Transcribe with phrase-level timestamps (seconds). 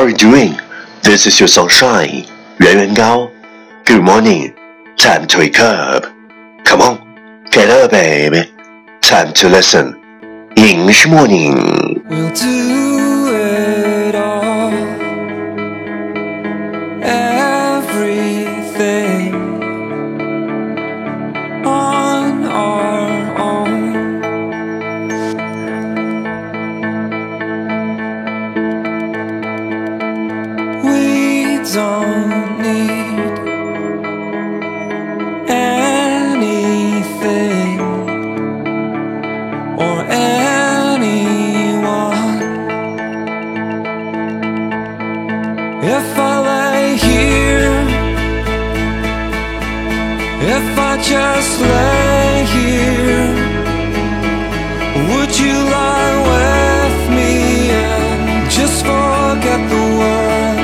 [0.00, 0.58] How are you doing?
[1.02, 2.24] This is your sunshine,
[2.58, 3.30] Yuan Yuan Gao.
[3.84, 4.54] Good morning.
[4.96, 6.04] Time to wake up.
[6.64, 8.50] Come on, get up, baby.
[9.02, 10.00] Time to listen.
[10.56, 12.02] English morning.
[12.08, 12.89] We'll do.
[45.82, 47.72] If I lay here,
[50.56, 53.32] if I just lay here,
[55.08, 60.60] would you lie with me and just forget the world?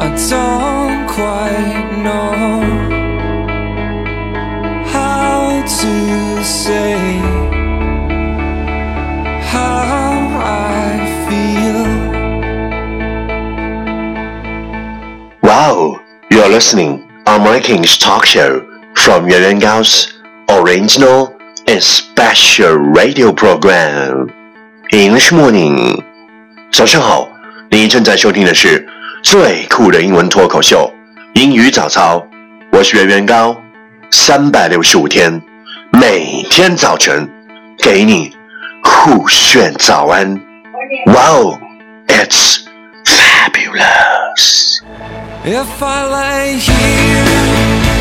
[0.00, 0.51] I don't
[16.52, 18.60] listening on My King's Talk Show
[18.94, 20.12] from Yuan Gao's
[20.50, 21.34] original
[21.66, 24.30] and special radio program
[24.92, 26.04] English Morning。
[26.70, 27.26] 早上好，
[27.70, 28.86] 你正在收听的是
[29.22, 30.92] 最酷的英文脱口秀——
[31.32, 32.22] 英语早操。
[32.70, 33.56] 我是原原高，
[34.10, 35.40] 三百六十五天，
[35.92, 37.26] 每天早晨
[37.78, 38.30] 给你
[38.82, 40.38] 酷炫早安。
[41.06, 41.58] Wow,
[42.08, 42.58] it's
[43.06, 44.71] fabulous!
[45.44, 47.91] If I lay here,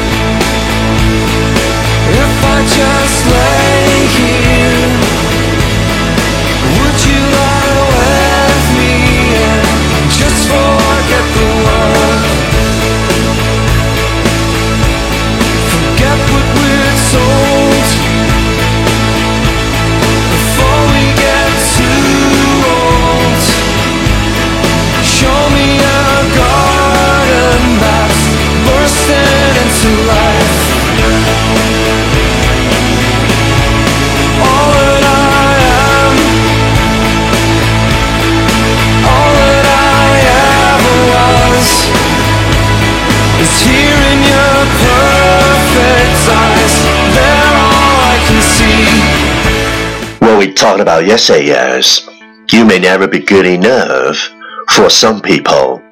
[50.70, 52.08] What we talked about yesterday is
[52.52, 54.30] you may never be good enough
[54.70, 55.82] for some people,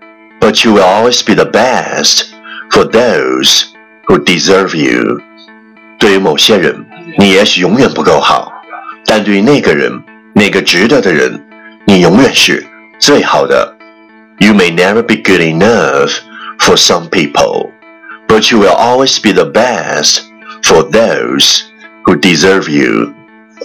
[0.40, 2.32] but you will always be the best
[2.70, 3.74] for those
[4.06, 5.20] who deserve you.
[5.98, 6.86] 对于某些人，
[7.18, 8.52] 你也许永远不够好，
[9.04, 10.00] 但对于那个人，
[10.32, 11.44] 那个值得的人，
[11.84, 12.64] 你永远是
[13.00, 13.76] 最好的。
[14.38, 16.20] You may never be good enough
[16.60, 17.72] for some people,
[18.28, 20.20] but you will always be the best
[20.62, 21.62] for those
[22.04, 23.12] who deserve you.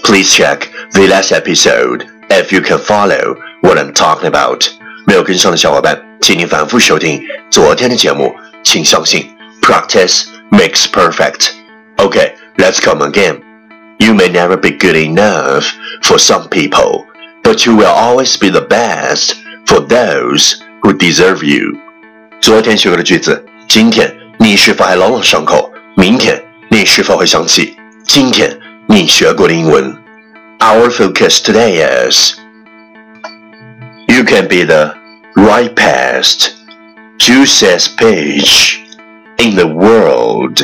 [0.02, 4.66] Please check the last episode if you can follow what I'm talking about.
[5.06, 8.34] 没有跟上的小伙伴，请您反复收听昨天的节目。
[8.64, 9.26] 请相信，
[9.62, 11.52] practice makes perfect.
[11.98, 13.40] Okay, let's come again.
[14.00, 15.66] You may never be good enough
[16.02, 17.06] for some people,
[17.42, 21.78] but you will always be the best for those who deserve you.
[22.42, 25.72] 昨天学过的句子，今天你是否还朗朗上口？
[25.96, 29.96] 明天你是否会想起今天你学过的英文
[30.65, 32.41] ？Our focus today is
[34.09, 34.97] you can be the
[35.37, 36.57] ripest,
[37.19, 38.83] juiciest peach
[39.37, 40.63] in the world,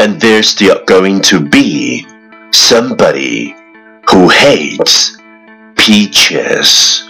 [0.00, 2.04] and there's still going to be
[2.50, 3.54] somebody
[4.10, 5.16] who hates
[5.76, 7.08] peaches.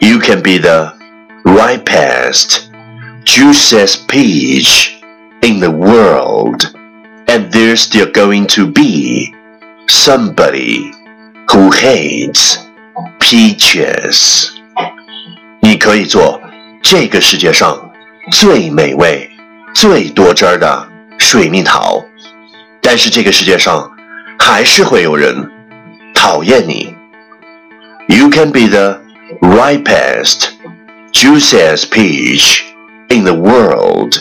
[0.00, 0.94] You can be the
[1.44, 2.70] ripest,
[3.24, 5.02] juiciest peach
[5.42, 6.72] in the world,
[7.26, 9.34] and there's still going to be
[9.88, 10.92] somebody
[11.47, 12.57] who hates
[13.19, 14.49] peaches.
[15.61, 16.41] 你可以做
[16.81, 17.91] 这个世界上
[18.31, 19.29] 最美味、
[19.73, 22.03] 最多汁儿的水蜜桃，
[22.81, 23.89] 但是这个世界上
[24.39, 25.49] 还是会有人
[26.13, 26.95] 讨厌你。
[28.07, 28.99] You can be the
[29.41, 30.49] ripest,
[31.13, 32.61] juiciest peach
[33.09, 34.17] in the world,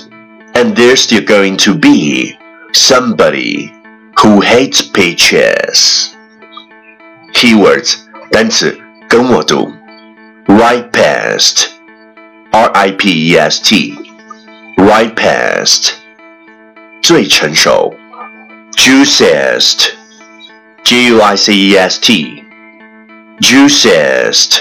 [0.55, 2.37] and there's still going to be
[2.73, 3.73] somebody
[4.15, 6.11] who hates peaches.
[7.37, 7.97] Keywords
[8.31, 9.73] 单词跟我读，
[10.47, 11.69] ripest,
[12.51, 13.95] r i p e s t,
[14.77, 15.93] ripest
[17.03, 17.95] 最成熟，
[18.77, 19.93] juiciest
[20.85, 24.61] G U I C E S T。Juiciest，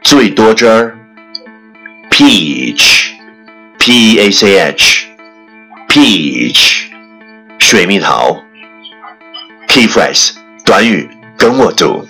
[0.00, 0.96] 最多汁儿。
[2.10, 4.58] Peach，P A C
[5.88, 6.84] H，Peach，
[7.58, 8.44] 水蜜桃。
[9.66, 10.34] Key phrase
[10.64, 11.10] 短语，
[11.40, 12.06] 跟我读。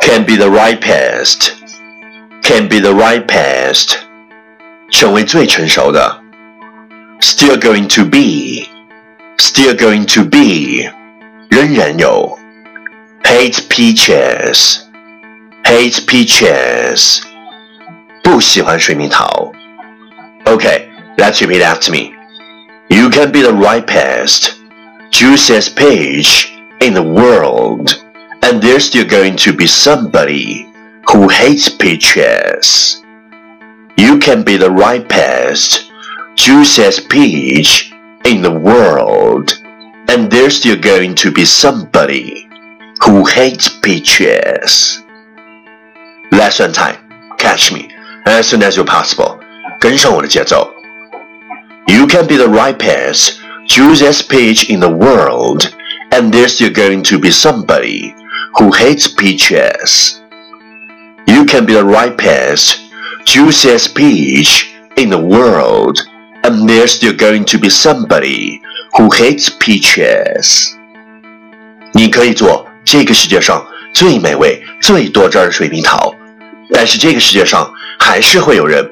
[0.00, 3.96] Can be the ripest，can be the ripest，
[4.90, 6.22] 成为最成熟的。
[7.20, 10.88] Still going to be，still going to be，
[11.48, 12.38] 仍然有。
[13.24, 17.22] Hate peaches，hate peaches，
[18.22, 19.50] 不喜欢水蜜桃。
[20.44, 20.82] Okay,
[21.16, 22.12] let's repeat after me.
[22.88, 24.52] You can be the ripest
[25.10, 26.46] juiciest peach
[26.80, 28.04] in the world,
[28.42, 30.70] and there's still going to be somebody
[31.10, 33.02] who hates peaches.
[33.96, 35.90] You can be the ripest,
[36.34, 37.92] juiciest peach
[38.24, 39.58] in the world,
[40.08, 42.48] and there's still going to be somebody
[43.04, 45.02] who hates peaches.
[46.30, 46.98] Lesson time.
[47.38, 47.90] Catch me
[48.26, 49.40] as soon as you're possible.
[49.78, 50.72] 跟上我的节奏。
[51.86, 55.74] You can be the ripest juiciest peach in the world,
[56.10, 58.14] and there's still going to be somebody
[58.58, 60.20] who hates peaches.
[61.26, 62.78] You can be the ripest,
[63.24, 65.98] juiciest peach in the world,
[66.42, 68.60] and there's still going to be somebody
[68.96, 70.72] who hates peaches.
[71.92, 76.14] 你可以做这个世界上最美味、最多汁的水蜜桃，
[76.72, 78.88] 但是这个世界上还是会有人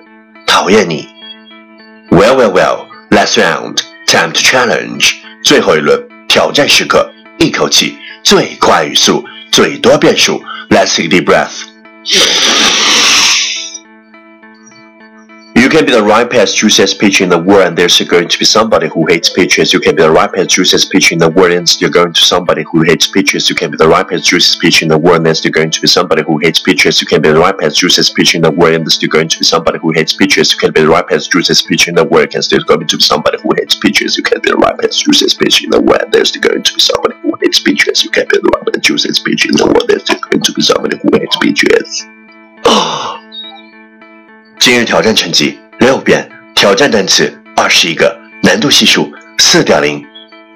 [0.47, 1.09] 讨厌你。
[2.11, 2.87] Well, well, well.
[3.11, 3.79] Last round.
[4.07, 5.99] Time to challenge，最后一轮
[6.30, 10.42] 挑战时刻，一口气最快语速，最多变数。
[10.70, 12.69] Let's take a deep breath.
[15.70, 18.44] You can be the ripest, juiciest peach in the world, and there's going to be
[18.44, 19.72] somebody who hates peaches.
[19.72, 22.66] You can be the ripest, juiciest peach in the world, and you're going to somebody
[22.72, 23.48] who hates peaches.
[23.52, 25.80] You can be the ripest, juiciest peach in the world, and there's still going to
[25.80, 27.00] be somebody who hates peaches.
[27.00, 29.38] You can be the ripest, juiciest peach in the world, and there's still going to
[29.38, 30.50] be somebody who hates peaches.
[30.50, 33.04] You can be the ripest, juiciest peach in the world, and still going to be
[33.04, 34.18] somebody who hates peaches.
[34.18, 36.82] You can be the ripest, juiciest peach in the world, and there's going to be
[36.82, 38.04] somebody who hates peaches.
[38.04, 40.64] You can be the ripest, juiciest peach in the world, and there's going to be
[40.64, 42.08] somebody who hates peaches.
[44.60, 48.14] 今日挑战成绩六遍，挑战单词二十一个，
[48.44, 50.04] 难度系数四点零。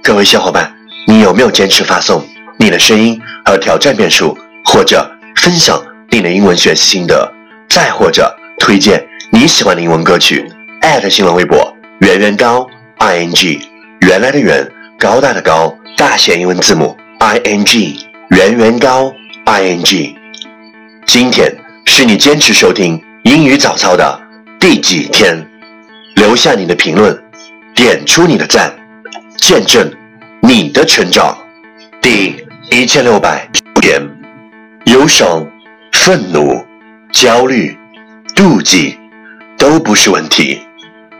[0.04, 0.76] 各位小伙伴，
[1.08, 2.22] 你有没有坚持发送
[2.60, 7.32] 你的声音和挑战遍数，或者分享你的英文学习心得，
[7.70, 9.02] 再或者推荐
[9.32, 10.46] 你喜欢的英文歌曲？
[10.82, 12.68] 艾特新浪微博圆圆高
[12.98, 13.62] i n g，
[14.02, 14.70] 原来的圆，
[15.00, 19.14] 高大的高，大写英文字母 i n g，圆圆高
[19.46, 20.14] i n g。
[21.08, 21.56] 今天
[21.86, 23.02] 是你坚持收听。
[23.24, 24.22] 英语早操的
[24.60, 25.48] 第几天？
[26.16, 27.18] 留下你的评论，
[27.74, 28.70] 点出你的赞，
[29.38, 29.90] 见证
[30.42, 31.38] 你的成长。
[32.02, 32.36] 第
[32.70, 34.02] 一千六百天，
[34.88, 35.48] 忧伤、
[35.94, 36.66] 愤怒、
[37.14, 37.78] 焦虑、
[38.36, 39.00] 妒忌
[39.58, 40.60] 都不是问题，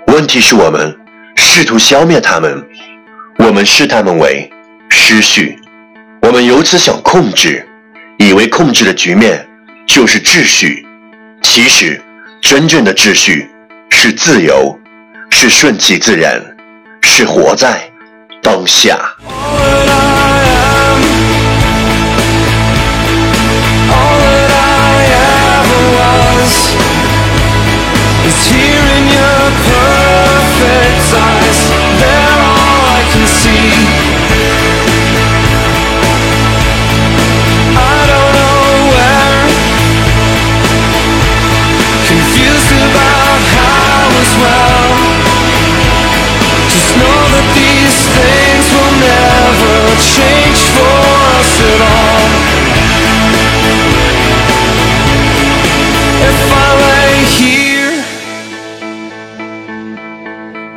[0.08, 0.94] 问题是我们
[1.38, 2.68] 试图消灭他们，
[3.38, 4.52] 我们视他们为
[4.90, 5.58] 失序，
[6.22, 7.66] 我们由此想控制，
[8.18, 9.48] 以为控制的局面
[9.86, 10.86] 就是秩序。
[11.56, 12.02] 其实，
[12.42, 13.48] 真正的秩序
[13.92, 14.76] 是自由，
[15.30, 16.42] 是顺其自然，
[17.04, 17.88] 是活在
[18.42, 18.98] 当下。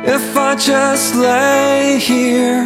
[0.09, 2.63] If I just lay here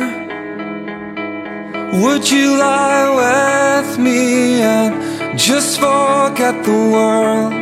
[2.03, 7.60] Would you lie with me and just forget the world